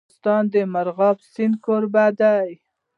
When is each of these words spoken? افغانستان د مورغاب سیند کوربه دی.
افغانستان 0.03 0.43
د 0.53 0.55
مورغاب 0.73 1.17
سیند 1.33 1.55
کوربه 1.65 2.05
دی. 2.19 2.49